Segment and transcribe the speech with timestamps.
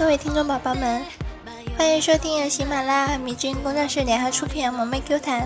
[0.00, 1.04] 各位听众宝宝们，
[1.76, 5.42] 欢迎收听由喜马拉雅和米君工作室联合出品的《萌妹 Q 弹》，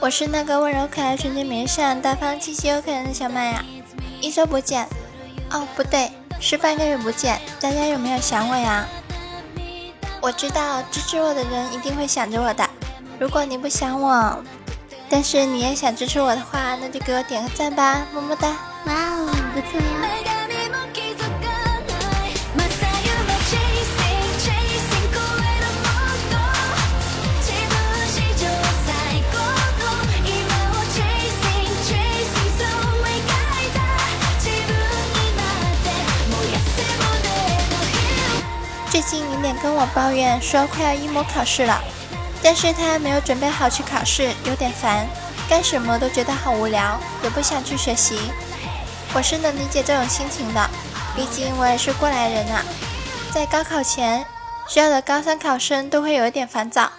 [0.00, 3.64] 我是那个温柔可爱、纯洁美丽、善大方、气息又可人的小麦呀。
[4.20, 4.84] 一周不见，
[5.52, 8.84] 哦不对，是半个月不见，大家有没有想我呀？
[10.20, 12.68] 我知道支持我的人一定会想着我的。
[13.20, 14.42] 如果你不想我，
[15.08, 18.48] 但是你也想支持我的话，那就给我点个赞吧，么么哒！
[18.86, 20.33] 哇哦，不错呀。
[38.94, 41.82] 最近零点跟我抱怨说快要一模考试了，
[42.40, 45.04] 但是他没有准备好去考试，有点烦，
[45.48, 48.16] 干什么都觉得好无聊，也不想去学习。
[49.12, 50.70] 我是能理解这种心情的，
[51.16, 52.62] 毕竟我也是过来人啊。
[53.32, 54.24] 在高考前，
[54.68, 56.92] 所有的高三考生都会有一点烦躁，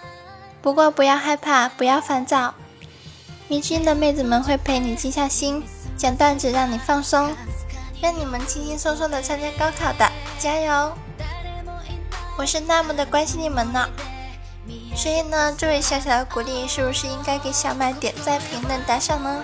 [0.60, 2.52] 不过不要害怕，不要烦躁，
[3.48, 5.64] 迷君的妹子们会陪你静下心，
[5.96, 7.34] 讲段子让你放松，
[8.02, 10.06] 让你们轻轻松松的参加高考的，
[10.38, 10.92] 加油！
[12.38, 13.88] 我是那么的关心你们呢，
[14.94, 19.42] 所以呢，这位小小的鼓励是不是应该给小麦点赞、评论、打赏呢？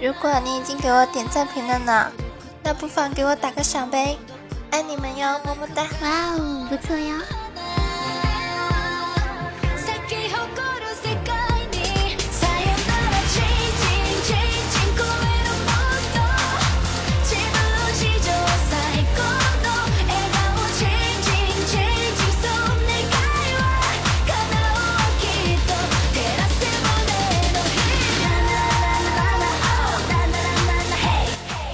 [0.00, 2.12] 如果你已经给我点赞、评论了，
[2.62, 4.18] 那不妨给我打个赏呗，
[4.70, 5.82] 爱你们哟，么么哒！
[6.02, 7.14] 哇哦，不错哟。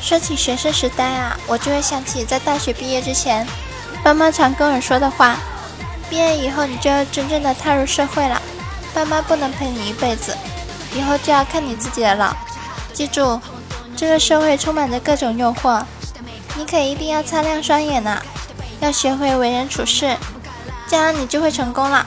[0.07, 3.45] 说起学生时代啊，我就会想起在大学毕业之前，
[4.05, 5.37] 爸妈常跟我说的话：
[6.09, 8.41] 毕业以后你就要真正的踏入社会了，
[8.95, 10.33] 爸妈不能陪你一辈子，
[10.95, 12.37] 以后就要看你自己的了。
[12.93, 13.41] 记住，
[13.97, 15.83] 这个社会充满着各种诱惑，
[16.57, 18.23] 你可一定要擦亮双眼呢，
[18.79, 20.17] 要学会为人处事，
[20.87, 22.07] 这样你就会成功了。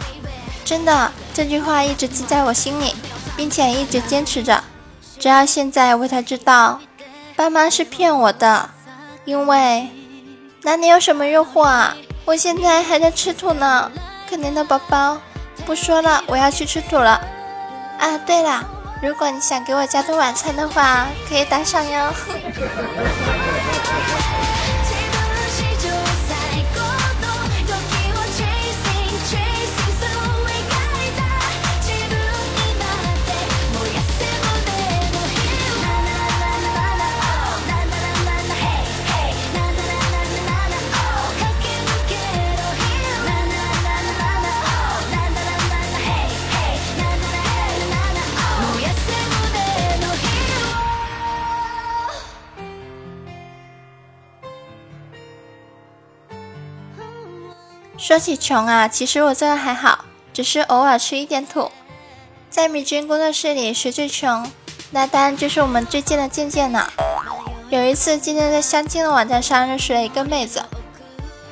[0.64, 2.96] 真的，这句话一直记在我心里，
[3.36, 4.64] 并且一直坚持着，
[5.20, 6.80] 直到现在我才知道。
[7.40, 8.70] 爸妈是骗我的，
[9.24, 9.88] 因为
[10.64, 11.96] 哪里有什么诱惑啊？
[12.26, 13.90] 我现在还在吃土呢，
[14.30, 15.18] 可怜的宝宝。
[15.66, 17.12] 不说了，我要去吃土了。
[17.98, 18.62] 啊，对了，
[19.02, 22.14] 如果你想给我加顿晚餐的话，可以打赏哟。
[58.09, 61.72] 说起穷啊，其实我真的还好，只是偶尔吃一点土。
[62.50, 64.52] 在米君工作室里，谁最穷？
[64.90, 66.92] 那当然就是我们最贱的健健了。
[67.69, 70.64] 有一次，健健在相亲的网站上认识了一个妹子，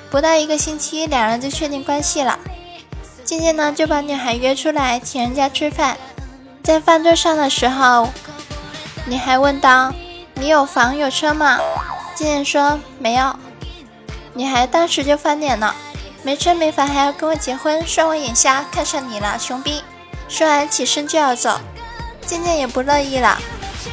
[0.09, 2.39] 不到一个星期，两人就确定关系了。
[3.23, 5.95] 健健呢，就把女孩约出来请人家吃饭。
[6.63, 8.09] 在饭桌上的时候，
[9.05, 9.93] 女孩问道
[10.33, 11.59] ：“你有房有车吗？”
[12.17, 13.35] 健健说：“没有。”
[14.33, 15.75] 女孩当时就翻脸了。
[16.23, 19.83] 没车没房还要跟我结婚，说我眼瞎，看上你了，穷逼！
[20.27, 21.59] 说完起身就要走，
[22.25, 23.37] 渐渐也不乐意了，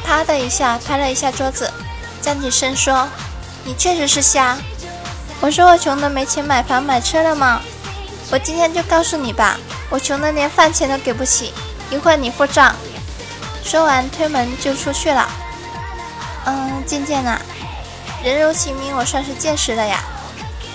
[0.03, 1.71] 啪的一下拍了一下桌子，
[2.21, 3.07] 站起身说
[3.63, 4.57] ：“你确实是瞎。”
[5.39, 7.61] 我说：“我穷的没钱买房买车了吗？
[8.31, 9.57] 我今天就告诉你吧，
[9.89, 11.53] 我穷的连饭钱都给不起，
[11.89, 12.75] 一会儿你付账。”
[13.63, 15.29] 说完推门就出去了。
[16.45, 17.39] 嗯，渐渐啊，
[18.23, 20.03] 人如其名，我算是见识了呀。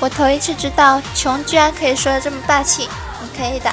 [0.00, 2.88] 我头一次知道穷居然可以说的这么霸气。
[3.22, 3.70] 你可以的。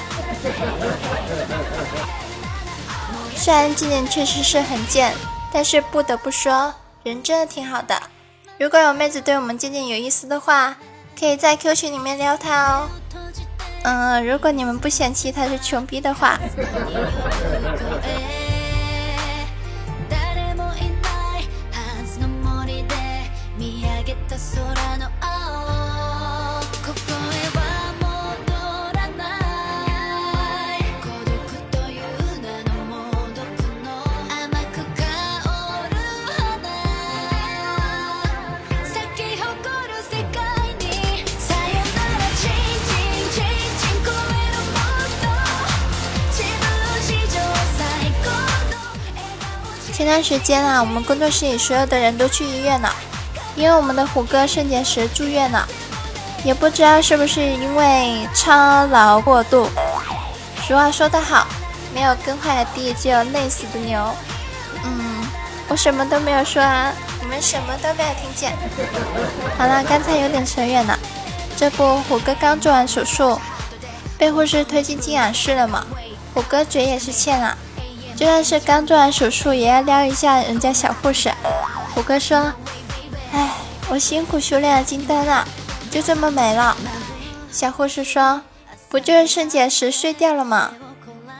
[3.35, 5.13] 虽然静静确实是很贱
[5.53, 8.01] 但是不得不说人真的挺好的。
[8.59, 10.75] 如果有妹子对我们静静有意思的话
[11.17, 12.89] 可以在 q 群里面撩她哦。
[13.83, 16.37] 嗯如果你们不嫌弃她是穷逼的话。
[49.97, 52.95] 前段时间啊，我们工作室里所有的人都去医院了，
[53.55, 55.67] 因为我们的虎哥肾结石住院了，
[56.43, 59.67] 也不知道是不是因为操劳过度。
[60.61, 61.47] 俗话说得好，
[61.95, 63.99] 没有耕坏的地，只有累死的牛。
[64.83, 65.25] 嗯，
[65.67, 68.53] 我什么都没有说啊，你们什么都没有听见。
[69.57, 70.95] 好了，刚才有点扯远了。
[71.57, 73.41] 这不，虎哥刚做完手术，
[74.15, 75.83] 被护士推进静养室了嘛？
[76.35, 77.57] 虎哥嘴也是欠了，
[78.17, 81.31] 就算是刚做完手术，也要撩一下人家小护士。
[81.93, 82.51] 虎哥说
[83.31, 83.51] ：“哎，
[83.89, 85.47] 我辛苦修炼的金丹啊，
[85.89, 86.75] 就这么没了。”
[87.49, 88.41] 小护士说。
[88.89, 90.71] 不就是肾结石碎掉了吗？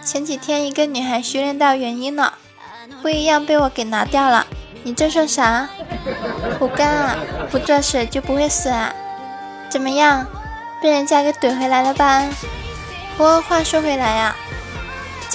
[0.04, 2.34] 前几天一个女孩修炼到元婴了，
[3.02, 4.46] 不一样被我给拿掉了。
[4.84, 5.70] 你这算啥？
[6.60, 7.16] 虎哥啊，
[7.50, 8.94] 不作死就不会死啊？
[9.70, 10.28] 怎么样，
[10.84, 12.22] 被人家给怼回来了吧？
[13.16, 14.36] 不过话说回来呀，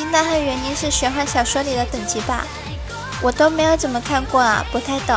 [0.02, 2.44] 金丹和元婴是玄幻小说里的等级吧？
[3.22, 5.16] 我都没有怎么看过啊，不太懂。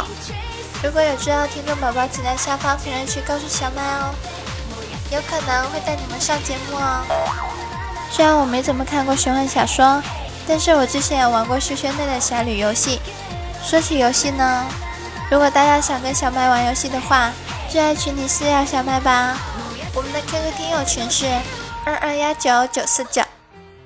[0.84, 4.14] 如果有知道听众宝宝，请在下方评论区告诉小麦哦。
[5.10, 7.02] 有可能会带你们上节目哦。
[8.12, 10.00] 虽然我没怎么看过玄幻小说，
[10.48, 13.02] 但是我之前有玩过修仙类的侠侣游戏。
[13.64, 14.66] 说起游戏呢，
[15.32, 17.32] 如果大家想跟小麦玩游戏的话，
[17.70, 19.36] 就在群里私聊小麦吧。
[19.96, 21.26] 我们的 QQ 听友群是
[21.84, 23.24] 二二幺九九四九，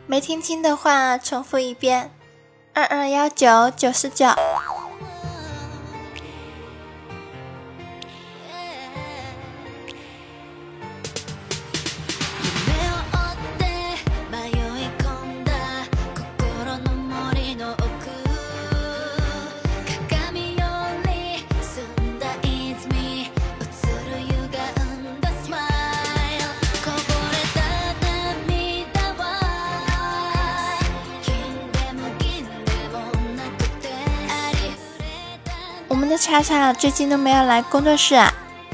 [0.10, 2.10] 没听清的话重复一遍，
[2.74, 4.26] 二二幺九九四九。
[36.30, 38.32] 查查最近都没有来工作室啊？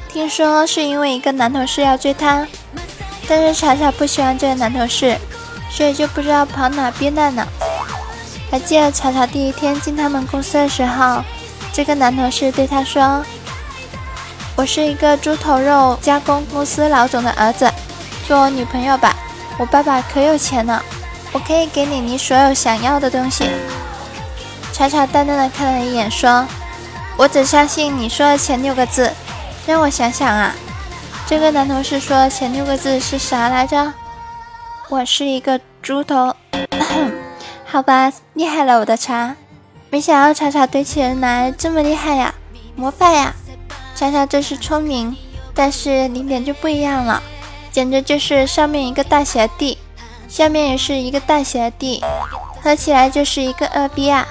[0.10, 2.46] 听说是因为一个男同事要追她，
[3.30, 5.18] 但是查查不喜欢这个男同事，
[5.72, 7.48] 所以就不知道跑哪憋了呢。
[8.52, 11.24] 还记得查查第一天进他们公司的时候，
[11.72, 13.24] 这个男同事对她说
[14.57, 17.72] ：“我是一个猪头肉加工公司老总的儿子，
[18.28, 19.16] 做我女朋友吧。
[19.57, 20.84] 我爸爸可有钱了，
[21.31, 23.50] 我可以给你你所有想要的东西。”
[24.74, 26.46] 查查淡淡的看了一眼，说。
[27.18, 29.10] 我只相信你说的前六个字，
[29.66, 30.54] 让我想想啊，
[31.26, 33.94] 这个男同事说前六个字是啥来着？
[34.90, 36.36] 我是一个猪头，
[37.66, 39.36] 好吧，厉害了我的茶，
[39.90, 42.36] 没想到茶茶堆起人来这么厉害呀，
[42.76, 43.34] 魔法呀！
[43.96, 45.16] 茶茶这是聪明，
[45.54, 47.24] 但是零点就不一样了，
[47.72, 49.78] 简直就是上面一个大写的 D，
[50.28, 52.04] 下面也是一个大写的 D，
[52.62, 54.28] 合起来就是一个二逼啊！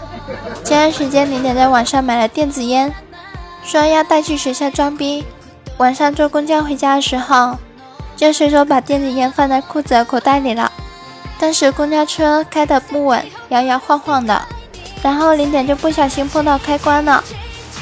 [0.65, 2.93] 前段时间，零点在网上买了电子烟，
[3.63, 5.25] 说要带去学校装逼。
[5.79, 7.59] 晚上坐公交回家的时候，
[8.17, 10.71] 就随手把电子烟放在裤子口袋里了。
[11.39, 14.41] 当时公交车开得不稳，摇摇晃晃的，
[15.03, 17.23] 然后零点就不小心碰到开关了，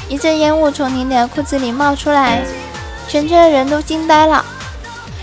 [0.09, 2.41] 一阵烟雾从零点的裤子里冒出来，
[3.07, 4.43] 全车的人都惊呆了。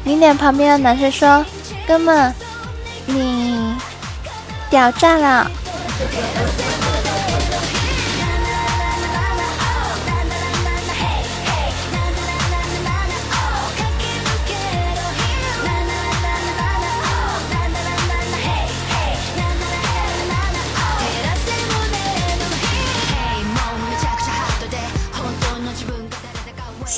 [0.05, 1.45] 零点旁边的男生说
[1.87, 2.33] ：“哥们，
[3.05, 3.75] 你
[4.71, 5.51] 屌炸了！”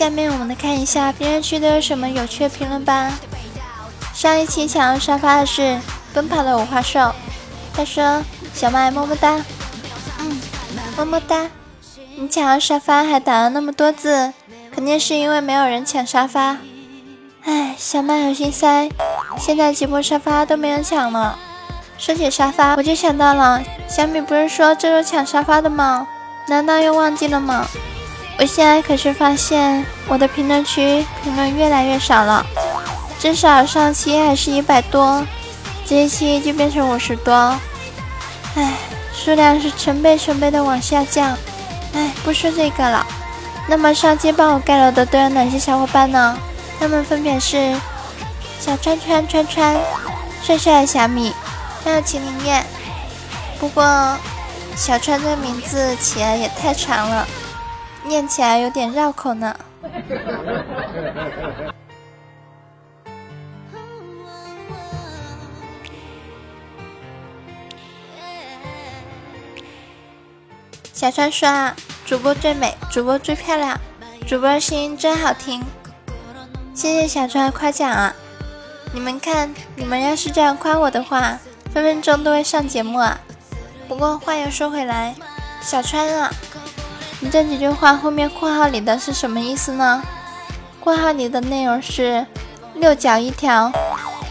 [0.02, 3.12] 下面我们来看一下评论区都有什么有趣的评论吧。
[4.12, 5.78] 上一期抢到沙发的是
[6.12, 7.14] 奔跑的五花兽，
[7.73, 8.21] 他说
[8.52, 9.40] ：“小麦么么哒，
[10.18, 10.40] 嗯，
[10.97, 11.47] 么么哒。
[12.16, 14.32] 你抢到沙发还打了那么多字，
[14.75, 16.56] 肯定是因为没有人抢沙发。
[17.44, 18.90] 唉，小麦好心塞，
[19.38, 21.38] 现在几部沙发都没人抢了。
[21.97, 26.09] 说起沙发，我就想到了，小米不是说这周抢沙发的吗？
[26.49, 27.64] 难道又忘记了吗？”
[28.39, 32.45] 我现在可是发现我的评论区评论越来越少了，
[33.21, 35.25] 至少上期还是一百多，
[35.87, 37.33] 这一期就变成五十多，
[38.57, 38.73] 唉，
[39.15, 41.37] 数量是成倍成倍的往下降，
[41.95, 43.07] 唉，不说这个了。
[43.69, 46.37] 那么上期帮我盖楼的都有哪些小伙伴呢？
[46.81, 47.77] 他们分别是
[48.59, 49.77] 小川川川川、
[50.43, 51.33] 帅帅的小米，
[51.85, 52.67] 还有秦林燕。
[53.61, 53.85] 不过
[54.75, 57.25] 小川这名字起来也太长了。
[58.04, 59.56] 念起来有点绕口呢。
[70.92, 71.75] 小川说啊，
[72.06, 73.80] 主播最美，主播最漂亮，
[74.26, 75.64] 主播声音真好听。
[76.75, 78.14] 谢谢小川夸奖啊！
[78.94, 81.38] 你们看，你们要是这样夸我的话，
[81.73, 83.18] 分分钟都会上节目啊。
[83.88, 85.14] 不过话又说回来，
[85.61, 86.30] 小川啊，
[87.23, 90.02] 你这几句话后面括号里的是什么意思呢？
[90.81, 92.26] 括号里的内容是
[92.75, 93.71] 六角一条，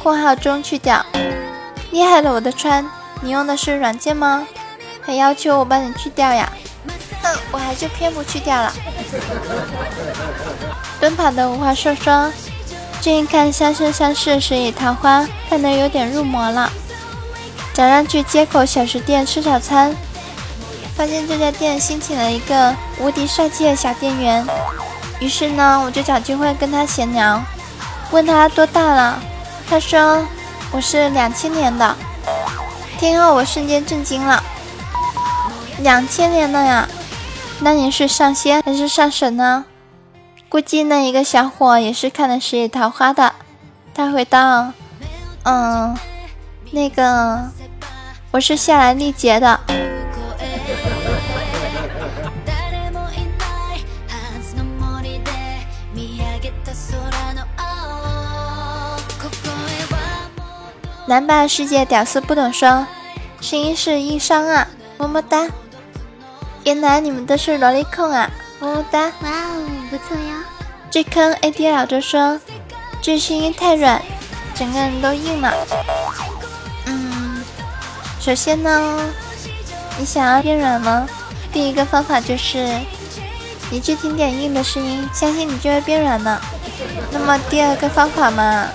[0.03, 1.03] 括号中去掉。
[1.91, 2.85] 厉害了，我的川，
[3.21, 4.45] 你用的是软件吗？
[5.01, 6.51] 还要求我帮你去掉呀？
[7.23, 8.73] 哼，我还就偏不去掉了。
[10.99, 12.29] 奔跑的无话说说，
[12.99, 16.69] 最近看《相生相世十里桃花》，看得有点入魔了。
[17.73, 19.95] 早上去街口小食店吃早餐，
[20.95, 24.45] 发现这家店新请了一个无敌帅气的小店员。
[25.19, 27.41] 于是呢，我就找机会跟他闲聊，
[28.11, 29.19] 问他多大了。
[29.69, 30.25] 他说
[30.71, 31.95] 我是两千年的。
[32.99, 34.43] 听后我瞬间震惊了，
[35.79, 36.87] 两千年的呀？
[37.59, 39.65] 那你是上仙还是上神呢？
[40.49, 43.33] 估计那一个小伙也是看了十里桃花的。
[43.93, 44.71] 他回道
[45.45, 45.97] ：“嗯，
[46.71, 47.49] 那个，
[48.31, 49.59] 我是下来历劫的。”
[61.07, 62.87] 南霸世界屌丝不懂说，
[63.41, 64.65] 声音是硬伤啊，
[64.97, 65.47] 么么哒。
[66.63, 69.11] 原来你们都是萝莉控啊，么么哒。
[69.21, 70.43] 哇哦，不错呀。
[70.89, 72.39] 这坑 AD 就说，
[73.01, 74.01] 这声音太软，
[74.55, 75.53] 整个人都硬了。
[76.85, 77.43] 嗯，
[78.21, 79.11] 首先呢，
[79.97, 81.05] 你想要变软吗？
[81.51, 82.79] 第一个方法就是，
[83.71, 86.39] 你去听点硬的声音，相信你就会变软呢。
[87.09, 88.67] 那么第二个方法嘛，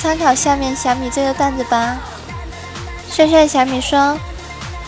[0.00, 1.98] 参考下面小米这个段子吧。
[3.10, 4.16] 帅帅小米说，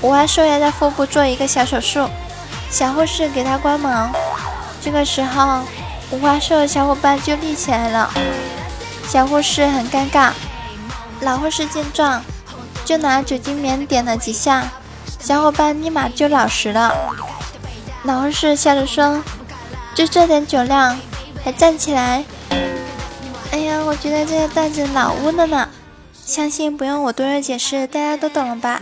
[0.00, 2.08] 五花兽要在腹部做一个小手术。
[2.70, 4.10] 小护士给他关盲，
[4.80, 5.62] 这个时候
[6.10, 8.10] 五花兽的小伙伴就立起来了，
[9.08, 10.30] 小护士很尴尬。
[11.20, 12.22] 老护士见状，
[12.84, 14.70] 就拿酒精棉点了几下，
[15.18, 16.94] 小伙伴立马就老实了。
[18.04, 19.22] 老护士笑着说
[19.99, 20.97] ：“就这点酒量，
[21.43, 22.25] 还站起来？”
[23.50, 25.69] 哎呀，我觉得这个段子老污了呢，
[26.14, 28.81] 相信不用我多说解释，大家都懂了吧？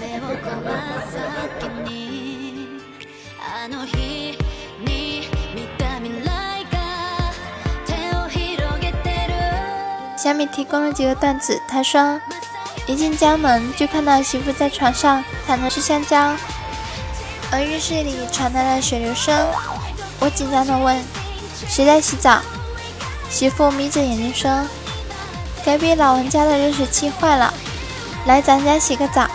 [10.19, 11.59] 小米提供了几个段子。
[11.67, 12.21] 他说
[12.87, 16.37] ：“一进家门就看到媳妇在床上躺着吃香蕉，
[17.51, 19.35] 而浴室里传来了水流声。
[20.21, 21.03] 我紧张的问：
[21.69, 22.41] 谁在洗澡？
[23.29, 24.51] 媳妇眯着眼睛说：
[25.65, 27.53] 隔壁老王家的热水器坏了，
[28.27, 29.27] 来咱家洗个澡。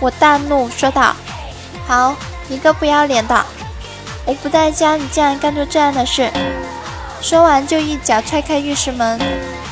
[0.00, 1.16] 我大怒说道：
[1.86, 2.14] 好，
[2.48, 3.44] 一个不要脸的！
[4.24, 6.30] 我不在家，你竟然干出这样的事！
[7.22, 9.18] 说完就一脚踹开浴室门。”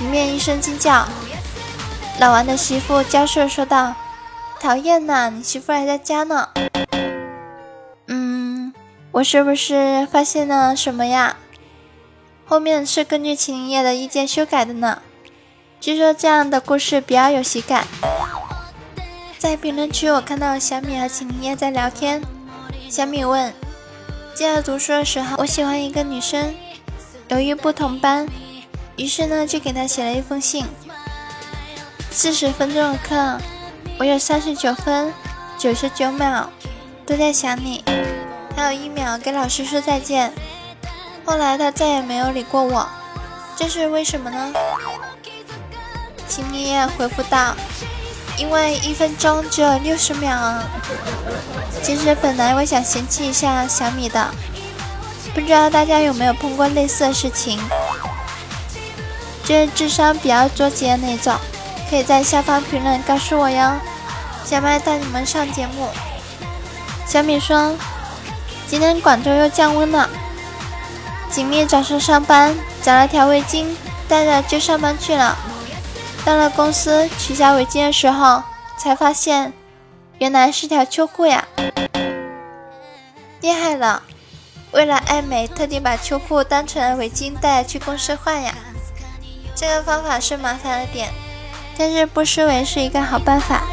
[0.00, 1.06] 里面一声惊叫，
[2.18, 3.94] 老王的媳妇娇羞说道
[4.60, 6.48] ：“讨厌呐，你媳妇还在家呢。”
[9.14, 11.36] 我是不是发现了什么呀？
[12.44, 15.02] 后面是根据秦林叶的意见修改的呢。
[15.80, 17.86] 据说这样的故事比较有喜感。
[19.38, 22.20] 在评论区我看到小米和秦林叶在聊天。
[22.90, 23.54] 小米问
[24.34, 26.52] ：“记得读书的时候，我喜欢一个女生，
[27.28, 28.26] 由于不同班。”
[28.98, 30.66] 于是呢，就给她写了一封信。
[32.10, 33.38] 四十分钟的课，
[34.00, 35.12] 我有三十九分
[35.56, 36.50] 九十九秒
[37.06, 37.84] 都在想你，
[38.56, 40.32] 还有一秒给老师说再见。
[41.24, 42.86] 后来他再也没有理过我，
[43.56, 44.52] 这是为什么呢？
[46.28, 47.54] 秦明叶回复道
[48.36, 50.58] ：“因为一分钟只有六十秒。”
[51.82, 54.30] 其实本来我想嫌弃一下小米的，
[55.34, 57.60] 不知道大家有没有碰过类似的事情。
[59.44, 61.36] 就是智商比较捉急的那种，
[61.90, 63.74] 可以在下方评论告诉我哟。
[64.44, 65.88] 小麦带你们上节目。
[67.06, 67.76] 小米说
[68.66, 70.08] ：“今天广州又降温了。”
[71.30, 73.66] 锦觅早上上班，找了条围巾，
[74.08, 75.36] 带着就上班去了。
[76.24, 78.42] 到了公司取下围巾的时候，
[78.76, 79.52] 才发现
[80.18, 81.46] 原来是条秋裤呀！
[83.40, 84.02] 厉害了，
[84.70, 88.54] 为了爱美，特地把秋裤当成了围巾带去公司换呀！
[89.56, 91.12] 这个方法是麻烦了点，
[91.76, 93.64] 但是不失为是一个好办法。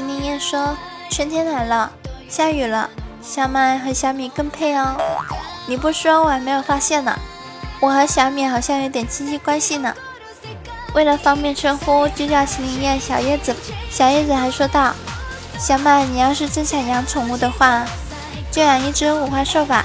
[0.00, 0.74] 秦林燕说
[1.12, 1.92] ：“春天来了，
[2.26, 2.88] 下雨了，
[3.20, 4.96] 小麦和小米更配哦。
[5.66, 7.14] 你不说我还没有发现呢，
[7.80, 9.94] 我和小米好像有点亲戚关系呢。”
[10.96, 13.54] 为了方便称呼，就叫秦林燕小叶子。
[13.90, 14.94] 小叶子还说道
[15.60, 17.84] ：“小满，你要是真想养宠物的话，
[18.50, 19.84] 就养一只五花兽吧，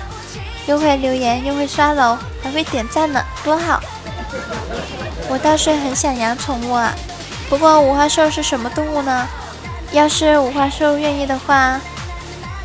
[0.66, 3.84] 又会留言，又会刷楼，还会点赞呢，多好！”
[5.28, 6.96] 我倒是很想养宠物啊，
[7.50, 9.28] 不过五花兽是什么动物呢？
[9.92, 11.80] 要是五花兽愿意的话，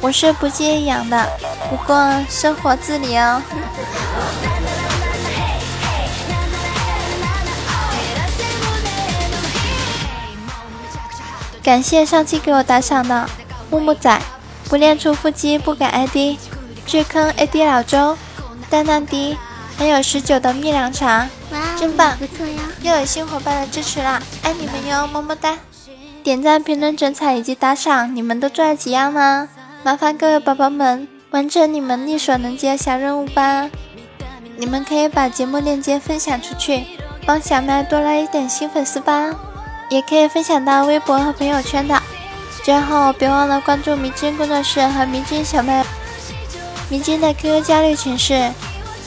[0.00, 1.28] 我是不介意养的，
[1.68, 3.40] 不过生活自理哦。
[11.62, 13.28] 感谢上期给我打赏的
[13.70, 14.20] 木木仔，
[14.68, 16.38] 不练出腹肌不改 ID，
[16.86, 18.16] 巨坑 AD 老周，
[18.70, 19.36] 蛋蛋迪，
[19.76, 21.28] 还有十九的蜜凉茶，
[21.78, 22.62] 真棒，不错呀！
[22.80, 25.56] 又有新伙伴的支持啦，爱你们哟，么么哒！
[26.22, 29.48] 点赞、评论、整彩以及打赏，你们都做了几样呢？
[29.82, 33.68] 麻烦各位宝宝们完成你们力所能及的小任务吧！
[34.56, 36.84] 你们可以把节目链接分享出去，
[37.24, 39.34] 帮小麦多来一点新粉丝吧。
[39.88, 42.00] 也可以分享到微博和朋友圈的。
[42.62, 45.84] 最后，别忘了关注迷之工作室和迷之小麦。
[46.88, 48.52] 迷之的 QQ 交流群是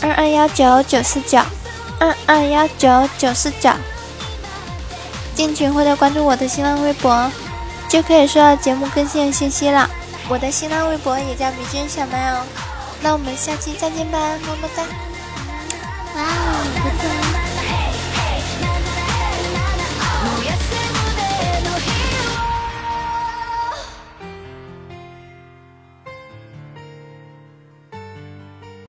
[0.01, 1.39] 二二幺九九四九
[1.99, 3.69] 二二幺九九四九。
[5.35, 7.31] 进群或者关注我的新浪微博，
[7.89, 9.89] 就可以收到节目更新的信息了。
[10.29, 12.43] 我的新浪微博也叫迷之小麦哦。
[13.01, 14.83] 那我们下期再见吧，么么哒。
[16.15, 17.32] 哇哦，不错！